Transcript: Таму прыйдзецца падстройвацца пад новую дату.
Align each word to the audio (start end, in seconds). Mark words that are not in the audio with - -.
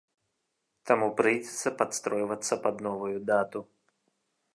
Таму 0.91 1.09
прыйдзецца 1.19 1.73
падстройвацца 1.81 2.53
пад 2.67 2.75
новую 2.87 3.13
дату. 3.31 3.59